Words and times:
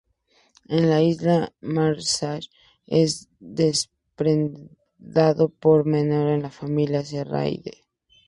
En 0.67 0.89
las 0.89 1.03
Islas 1.03 1.51
Marshall 1.61 2.47
es 2.87 3.29
depredado 3.39 5.49
por 5.49 5.85
meros, 5.85 6.25
de 6.25 6.39
la 6.39 6.49
familia 6.49 7.05
Serranidae. 7.05 7.85